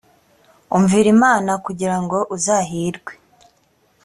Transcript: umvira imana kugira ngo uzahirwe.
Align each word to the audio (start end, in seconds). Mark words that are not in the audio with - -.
umvira 0.77 1.07
imana 1.15 1.51
kugira 1.65 1.95
ngo 2.03 2.17
uzahirwe. 2.35 3.11